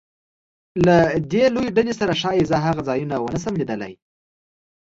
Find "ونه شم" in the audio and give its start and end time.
3.19-3.53